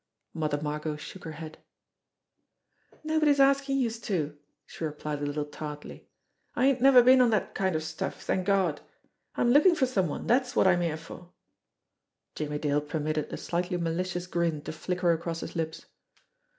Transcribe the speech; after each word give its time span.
Mother 0.33 0.59
Margot 0.59 0.95
shook 0.95 1.25
her 1.25 1.33
head. 1.33 1.59
"Nobody's 3.03 3.39
askin' 3.39 3.77
youse 3.77 3.99
to," 3.99 4.35
she 4.65 4.83
replied 4.83 5.21
a 5.21 5.27
little 5.27 5.45
tartly. 5.45 6.07
"I 6.55 6.65
ain't 6.65 6.81
never 6.81 7.03
been 7.03 7.21
on 7.21 7.29
dat 7.29 7.53
kind 7.53 7.75
of 7.75 7.83
stuff, 7.83 8.25
t'ank 8.25 8.47
Gawd! 8.47 8.81
I'm 9.35 9.51
lookin' 9.51 9.75
for 9.75 9.85
some 9.85 10.07
one, 10.07 10.25
dat's 10.25 10.55
wot 10.55 10.65
I'm 10.65 10.81
here 10.81 10.97
for." 10.97 11.29
Jimmie 12.33 12.57
Dale 12.57 12.81
permitted 12.81 13.31
a 13.31 13.37
slightly 13.37 13.77
malicious 13.77 14.25
grin 14.25 14.63
to 14.63 14.71
flicker 14.71 15.11
across 15.11 15.41
his 15.41 15.55
lips. 15.55 15.85